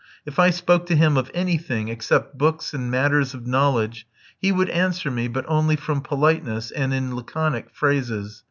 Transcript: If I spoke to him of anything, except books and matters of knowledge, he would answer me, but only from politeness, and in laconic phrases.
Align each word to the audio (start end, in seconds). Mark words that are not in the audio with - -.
If 0.25 0.39
I 0.39 0.49
spoke 0.49 0.87
to 0.87 0.95
him 0.95 1.15
of 1.15 1.29
anything, 1.31 1.89
except 1.89 2.35
books 2.35 2.73
and 2.73 2.89
matters 2.89 3.35
of 3.35 3.45
knowledge, 3.45 4.07
he 4.39 4.51
would 4.51 4.71
answer 4.71 5.11
me, 5.11 5.27
but 5.27 5.45
only 5.47 5.75
from 5.75 6.01
politeness, 6.01 6.71
and 6.71 6.91
in 6.91 7.15
laconic 7.15 7.69
phrases. 7.71 8.39